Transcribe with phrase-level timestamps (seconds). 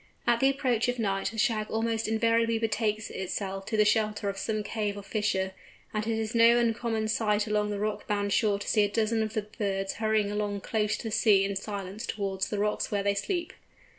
[0.25, 4.37] At the approach of night the Shag almost invariably betakes itself to the shelter of
[4.39, 5.53] some cave or fissure;
[5.93, 9.21] and it is no uncommon sight along the rock bound shore to see a dozen
[9.21, 13.03] of these birds hurrying along close to the sea in silence towards the rocks where
[13.03, 13.53] they sleep.